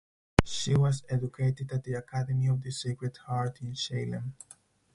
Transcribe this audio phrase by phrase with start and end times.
[0.43, 4.33] She was educated at the Academy of the Sacred Heart in Salem.